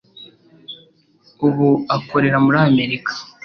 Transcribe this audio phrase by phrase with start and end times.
[1.47, 3.11] ubu akorera muri Amerika